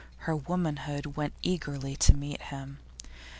[0.25, 2.79] Her womanhood went eagerly to meet him.